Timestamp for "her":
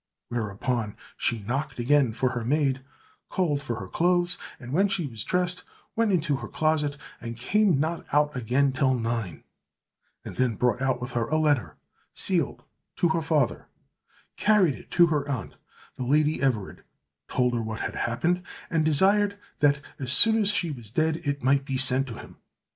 2.29-2.43, 3.75-3.87, 6.37-6.47, 11.11-11.25, 13.09-13.21, 15.05-15.29, 17.53-17.61